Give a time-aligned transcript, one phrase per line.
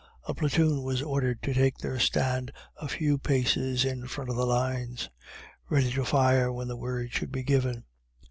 [0.27, 4.47] A platoon was ordered to take their stand a few paces in front of the
[4.47, 5.11] lines,
[5.69, 7.83] ready to fire when the word should be given.